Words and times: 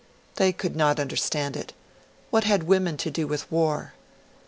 They 0.37 0.51
could 0.51 0.75
not 0.75 0.99
understand 0.99 1.55
it 1.55 1.73
what 2.31 2.43
had 2.43 2.63
women 2.63 2.97
to 2.97 3.11
do 3.11 3.27
with 3.27 3.51
war? 3.51 3.93